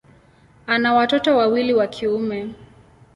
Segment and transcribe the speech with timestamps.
[0.67, 2.53] Ana watoto wawili wa kiume.